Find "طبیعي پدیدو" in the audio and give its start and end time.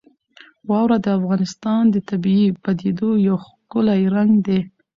2.09-3.09